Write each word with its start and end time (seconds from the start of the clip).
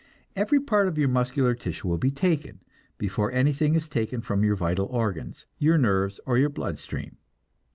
Every 0.35 0.59
part 0.59 0.87
of 0.87 0.97
your 0.97 1.09
muscular 1.09 1.53
tissue 1.53 1.87
will 1.87 1.99
be 1.99 2.09
taken, 2.09 2.61
before 2.97 3.31
anything 3.31 3.75
is 3.75 3.87
taken 3.87 4.19
from 4.19 4.43
your 4.43 4.55
vital 4.55 4.87
organs, 4.87 5.45
your 5.59 5.77
nerves 5.77 6.19
or 6.25 6.39
your 6.39 6.49
blood 6.49 6.79
stream. 6.79 7.17